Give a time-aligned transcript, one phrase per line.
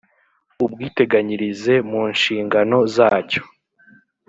[0.65, 3.41] ubwiteganyirize mu nshingano zacyo